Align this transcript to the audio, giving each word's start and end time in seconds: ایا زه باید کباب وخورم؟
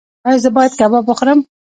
ایا 0.27 0.39
زه 0.43 0.49
باید 0.55 0.77
کباب 0.79 1.03
وخورم؟ 1.07 1.39